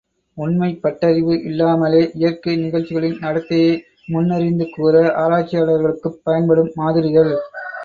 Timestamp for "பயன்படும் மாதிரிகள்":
6.23-7.33